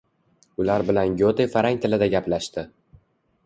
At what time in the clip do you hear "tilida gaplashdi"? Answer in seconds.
1.85-2.69